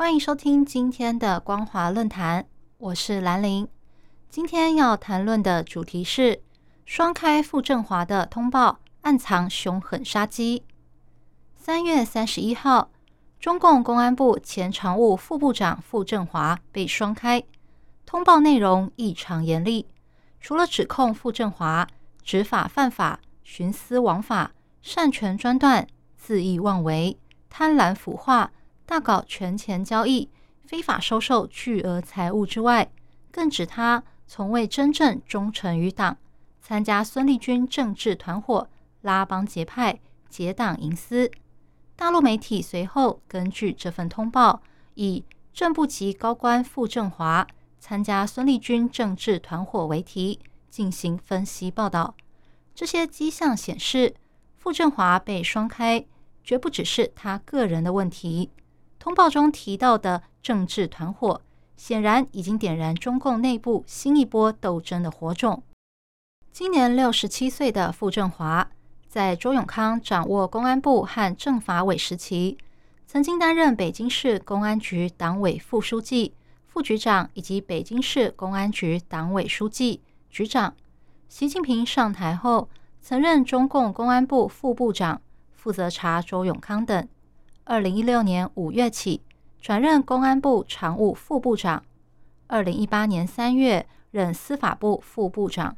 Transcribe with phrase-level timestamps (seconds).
[0.00, 2.46] 欢迎收听今天的光华论坛，
[2.78, 3.68] 我是兰玲。
[4.30, 6.40] 今天要谈论的主题是
[6.86, 10.64] 双开傅政华的通报暗藏凶狠杀机。
[11.54, 12.90] 三月三十一号，
[13.38, 17.44] 中共公安部前常务副部长傅政华被双开，
[18.06, 19.86] 通报内容异常严厉，
[20.40, 21.86] 除了指控傅政华
[22.22, 25.86] 执法犯法、徇私枉法、擅权专断、
[26.18, 27.18] 恣意妄为。
[27.50, 28.52] 贪婪腐化、
[28.90, 30.28] 大搞权钱交易、
[30.64, 32.90] 非法收受巨额财物之外，
[33.30, 36.18] 更指他从未真正忠诚于党，
[36.60, 38.68] 参加孙立军政治团伙，
[39.02, 41.30] 拉帮结派、结党营私。
[41.94, 44.60] 大陆媒体随后根据这份通报，
[44.94, 47.46] 以正部级高官傅政华
[47.78, 52.16] 参加孙立军政治团伙为题进行分析报道。
[52.74, 54.16] 这些迹象显示，
[54.56, 56.04] 傅政华被双开。
[56.42, 58.50] 绝不只是他个人的问题。
[59.00, 61.40] 通报中提到的政治团伙，
[61.74, 65.62] 显然已经点燃中共内部新一波斗争的火种。
[66.52, 68.70] 今年六十七岁的傅政华，
[69.08, 72.58] 在周永康掌握公安部和政法委时期，
[73.06, 76.34] 曾经担任北京市公安局党委副书记、
[76.66, 80.74] 副局长以及北京市公安局党委书记、局长。
[81.26, 82.68] 习近平上台后，
[83.00, 85.22] 曾任中共公安部副部长。
[85.54, 87.08] 负责查周永康等。
[87.70, 89.22] 二零一六年五月起
[89.60, 91.84] 转任公安部常务副部长。
[92.48, 95.76] 二零一八年三月任司法部副部长。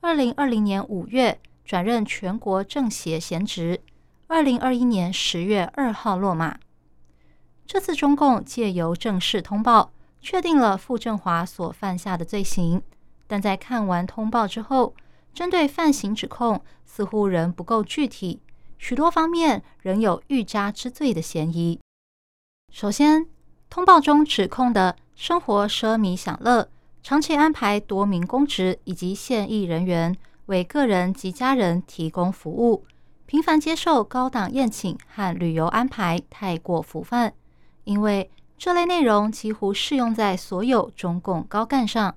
[0.00, 3.82] 二零二零年五月转任全国政协闲职。
[4.28, 6.58] 二零二一年十月二号落马。
[7.66, 12.80] 这次中共借由正式通报，确定了傅政华所犯下的罪行，
[13.26, 14.94] 但在看完通报之后，
[15.34, 18.40] 针对犯行指控似乎仍不够具体。
[18.78, 21.80] 许多方面仍有欲加之罪的嫌疑。
[22.72, 23.26] 首先，
[23.70, 26.68] 通报中指控的生活奢靡享乐，
[27.02, 30.16] 长期安排多名公职以及现役人员
[30.46, 32.84] 为个人及家人提供服务，
[33.24, 37.32] 频繁接受高档宴请和旅游安排，太过浮泛。
[37.84, 42.14] 因为这类内容几乎适用在所有中共高干上。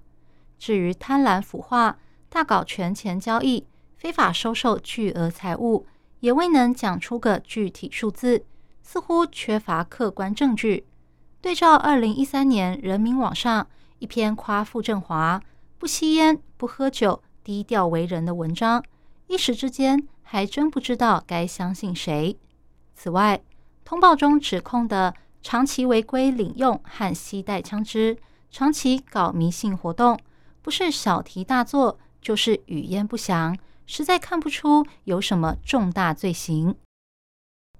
[0.58, 1.98] 至于贪婪腐化、
[2.28, 3.66] 大搞权钱交易、
[3.96, 5.86] 非法收受巨额财物，
[6.20, 8.46] 也未能讲出个具体数字，
[8.82, 10.86] 似乎缺乏客观证据。
[11.42, 13.68] 对照二零一三年人民网上
[14.00, 15.42] 一篇夸傅政华
[15.78, 18.84] 不吸烟、不喝酒、低调为人的文章，
[19.28, 22.38] 一时之间还真不知道该相信谁。
[22.94, 23.42] 此外，
[23.86, 28.18] 通报中指控的长期违规领用和携带枪支，
[28.52, 30.20] 长期搞迷信活动，
[30.62, 33.58] 不是小题大做，就是语焉不详。
[33.92, 36.76] 实在看不出有什么重大罪行，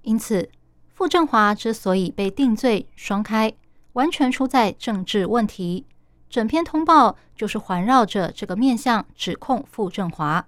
[0.02, 0.50] 因此
[0.92, 3.54] 傅政华之所以被定罪双开，
[3.94, 5.86] 完全出在政治问题。
[6.28, 10.44] 整篇通报就是环绕着这个面向指控傅政华。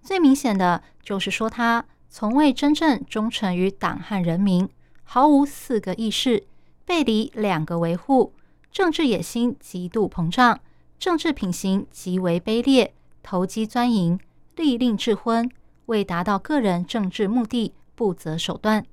[0.00, 4.68] 最明显的就是说他从未真正忠诚于党和人民，
[5.02, 6.46] 毫无四个意识，
[6.84, 8.32] 背离两个维护，
[8.70, 10.60] 政治野心极度膨胀，
[11.00, 12.94] 政治品行极为卑劣，
[13.24, 14.20] 投机钻营。
[14.56, 15.50] 利令智昏，
[15.86, 18.84] 为达到个人政治目的不择手段。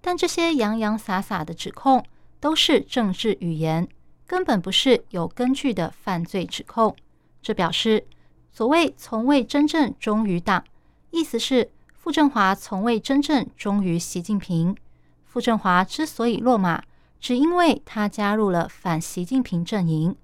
[0.00, 2.04] 但这些洋洋洒洒的指控
[2.40, 3.88] 都是政治语言，
[4.26, 6.94] 根本不是有根据的犯罪指控。
[7.42, 8.06] 这表示
[8.50, 10.64] 所谓从未真正忠于党，
[11.10, 14.76] 意思是傅政华从未真正忠于习近平。
[15.24, 16.82] 傅政华之所以落马，
[17.20, 20.16] 只因为他加入了反习近平阵营。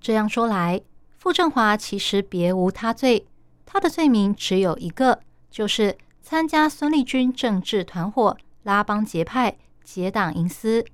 [0.00, 0.80] 这样说来，
[1.16, 3.26] 傅政华其实别无他罪。
[3.72, 5.20] 他的罪名只有一个，
[5.50, 10.84] 就是参加孙立军政治团伙，拉帮结派，结党营私。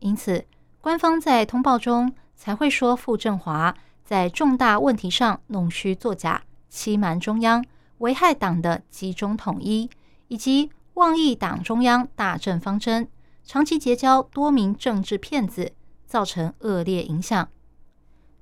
[0.00, 0.44] 因此，
[0.82, 7.64] 官方在通报中才会说傅政华在重大问题上弄虚作假，欺瞒中央，
[7.96, 9.88] 危害党的集中统一，
[10.26, 13.08] 以及妄议党中央大政方针，
[13.42, 15.72] 长期结交多名政治骗子，
[16.04, 17.48] 造成恶劣影响。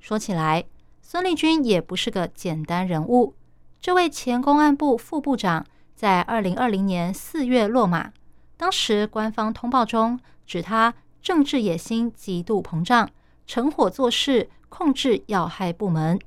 [0.00, 0.64] 说起来，
[1.00, 3.36] 孙立军也不是个简单人物。
[3.80, 5.64] 这位前公安部副部长
[5.94, 8.12] 在二零二零年四月落马，
[8.56, 10.92] 当时官方通报中指他
[11.22, 13.08] 政治野心极度膨胀，
[13.46, 16.18] 成伙做事，控制要害部门。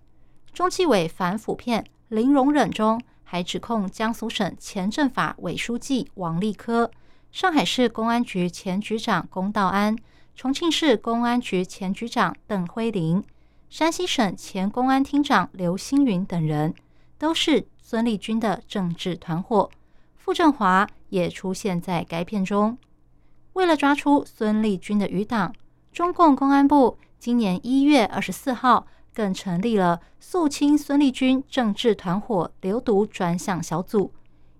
[0.53, 6.89] 中纪委反腐片零容忍中，还指控江苏省前政法委书记王立科、
[7.31, 9.95] 上海市公安局前局长龚道安、
[10.35, 13.23] 重庆市公安局前局长邓辉林、
[13.69, 16.73] 山西省前公安厅长刘星云等人，
[17.19, 19.69] 都是孙立军的政治团伙。
[20.15, 22.75] 傅政华也出现在该片中。
[23.53, 25.53] 为了抓出孙立军的余党，
[25.91, 34.13] 中共公安部今年一月二十四号更成立了肃清孙立军政治团伙流毒专项小组，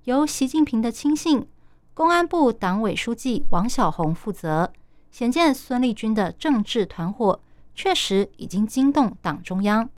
[0.04, 1.48] 由习近平的亲信、
[1.94, 4.74] 公安部党委书记王小红负责。
[5.12, 7.40] 显见孙立军的政治团伙
[7.74, 9.90] 确实已经惊动党中央。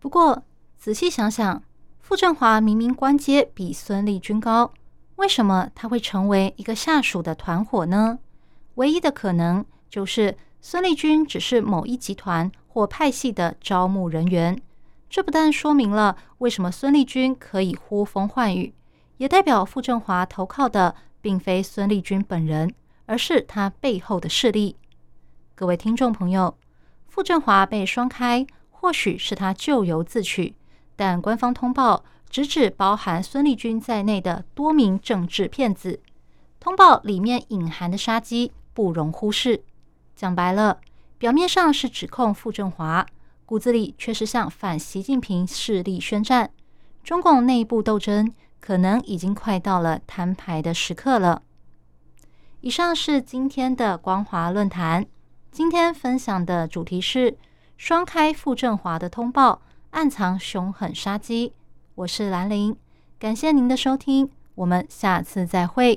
[0.00, 0.42] 不过
[0.78, 1.62] 仔细想想，
[1.98, 4.72] 傅政华明明官阶比孙立军高。
[5.16, 8.18] 为什么他会成为一个下属的团伙呢？
[8.74, 14.60] 唯一的可能就是孙立军只是某一集团或派系的招募人员。
[15.08, 18.74] 这不但说明了为什么孙立军可以呼风唤雨，
[19.16, 22.72] 也代表傅政华投靠的并非孙立军本人，
[23.06, 24.76] 而是他背后的势力。
[25.54, 26.56] 各位听众朋友，
[27.08, 30.54] 傅政华被双开，或许是他咎由自取，
[30.96, 32.04] 但官方通报。
[32.28, 36.00] 直指包含孙立军在内的多名政治骗子，
[36.58, 39.62] 通报里面隐含的杀机不容忽视。
[40.16, 40.80] 讲白了，
[41.18, 43.06] 表面上是指控傅政华，
[43.46, 46.50] 骨子里却是向反习近平势力宣战。
[47.04, 51.42] 中共内部斗争可能已经快到了摊牌的时刻了。
[52.60, 55.06] 以上是今天的光华论坛，
[55.52, 57.38] 今天分享的主题是
[57.76, 59.62] 双开傅政华的通报，
[59.96, 61.54] 暗藏凶狠杀机。
[61.94, 62.76] 我是兰陵，
[63.18, 65.94] 感谢您的收听，我们下次再会。